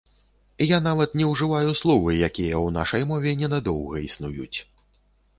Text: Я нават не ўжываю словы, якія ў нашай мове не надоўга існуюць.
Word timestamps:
Я 0.67 0.77
нават 0.85 1.11
не 1.19 1.25
ўжываю 1.31 1.73
словы, 1.81 2.13
якія 2.29 2.55
ў 2.61 2.67
нашай 2.77 3.05
мове 3.11 3.33
не 3.43 3.47
надоўга 3.53 4.01
існуюць. 4.07 4.57